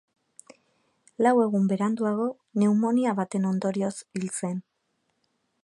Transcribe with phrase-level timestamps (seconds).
[1.25, 2.25] Lau egun beranduago,
[2.59, 4.59] pneumonia baten ondorioz hil zen.